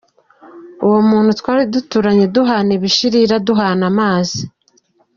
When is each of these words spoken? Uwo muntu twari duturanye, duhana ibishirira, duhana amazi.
Uwo 0.85 0.99
muntu 1.09 1.29
twari 1.39 1.63
duturanye, 1.73 2.25
duhana 2.35 2.71
ibishirira, 2.77 3.35
duhana 3.47 3.83
amazi. 3.91 4.41